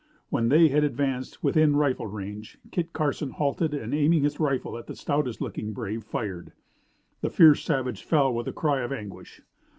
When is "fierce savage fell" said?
7.29-8.33